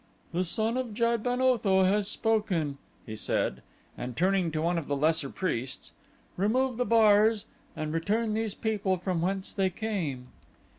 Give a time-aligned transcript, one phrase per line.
[0.33, 3.61] "The son of Jad ben Otho has spoken," he said,
[3.95, 5.91] and turning to one of the lesser priests:
[6.37, 10.29] "Remove the bars and return these people from whence they came."